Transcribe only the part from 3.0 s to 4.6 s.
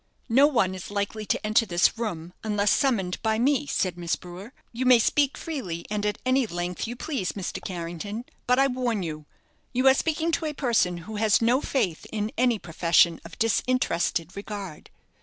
by me," said Miss Brewer.